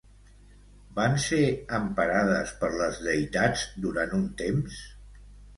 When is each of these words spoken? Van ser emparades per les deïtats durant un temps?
Van 0.99 1.17
ser 1.25 1.41
emparades 1.79 2.53
per 2.63 2.71
les 2.79 2.99
deïtats 3.09 3.67
durant 3.85 4.17
un 4.23 4.29
temps? 4.45 4.85